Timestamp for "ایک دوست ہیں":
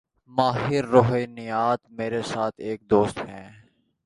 2.57-3.49